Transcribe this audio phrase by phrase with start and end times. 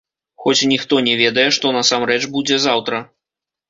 [0.45, 3.09] Хоць ніхто не ведае, што насамрэч будзе заўтра.